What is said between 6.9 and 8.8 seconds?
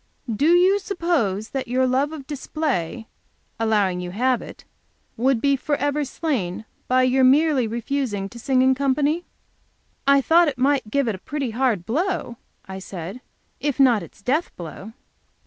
your merely refusing to sing in